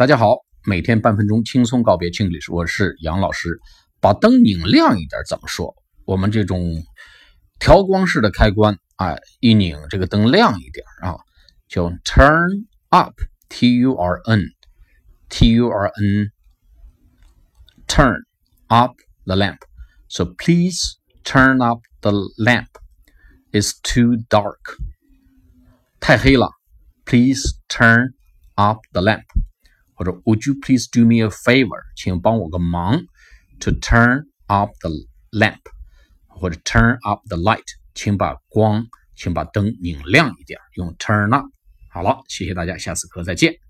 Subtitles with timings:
[0.00, 3.60] 大家好，每天半分钟轻松告别清理我是杨老师。
[4.00, 5.74] 把灯拧亮一点怎么说？
[6.06, 6.82] 我们这种
[7.58, 11.18] 调光式的开关啊，一拧这个灯亮一点啊，
[11.68, 15.92] 叫 turn up，t u r n，t u r
[17.86, 18.22] n，turn
[18.68, 18.94] up
[19.26, 19.58] the lamp。
[20.08, 22.68] So please turn up the lamp.
[23.52, 24.78] It's too dark.
[26.00, 26.52] 太黑了。
[27.04, 28.14] Please turn
[28.54, 29.26] up the lamp.
[30.00, 31.82] 或者 Would you please do me a favor？
[31.94, 33.04] 请帮我个忙
[33.60, 34.88] ，to turn up the
[35.30, 35.60] lamp，
[36.26, 41.44] 或者 turn up the light，请把光，请把灯拧亮一点，用 turn up。
[41.90, 43.69] 好了，谢谢大家，下次课再见。